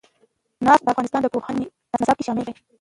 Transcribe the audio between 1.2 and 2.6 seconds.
د پوهنې نصاب کې شامل دي.